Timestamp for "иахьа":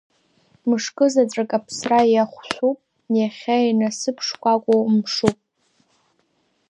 3.17-3.55